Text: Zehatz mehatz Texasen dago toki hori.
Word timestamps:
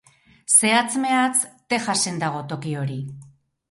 Zehatz 0.53 0.95
mehatz 1.05 1.43
Texasen 1.75 2.21
dago 2.27 2.45
toki 2.55 2.79
hori. 2.85 3.03